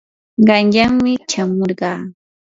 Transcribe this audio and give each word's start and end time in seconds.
qanyanmi 0.47 1.13
chamurqaa. 1.29 2.01